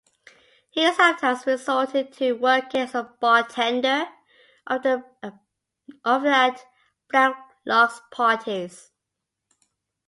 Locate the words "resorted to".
1.45-2.33